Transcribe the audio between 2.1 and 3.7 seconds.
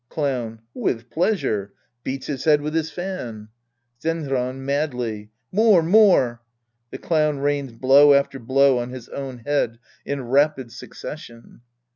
hi" head with his fan!)